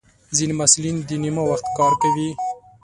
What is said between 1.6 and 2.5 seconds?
کار کوي.